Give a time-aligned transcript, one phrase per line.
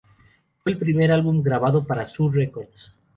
[0.63, 2.91] Fue el primer álbum grabado para Zoo Records.